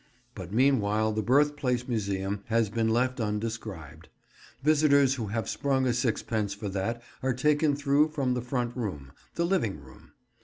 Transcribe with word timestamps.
But 0.33 0.51
meanwhile 0.51 1.11
the 1.13 1.21
Birthplace 1.21 1.87
Museum 1.87 2.41
has 2.47 2.71
been 2.71 2.89
left 2.89 3.21
undescribed. 3.21 4.09
Visitors 4.63 5.13
who 5.13 5.27
have 5.27 5.47
sprung 5.47 5.85
a 5.85 5.93
sixpence 5.93 6.55
for 6.55 6.69
that 6.69 7.03
are 7.21 7.33
taken 7.35 7.75
through 7.75 8.07
from 8.09 8.33
the 8.33 8.41
front 8.41 8.75
room, 8.75 9.11
the 9.35 9.45
living 9.45 9.79
room. 9.79 10.13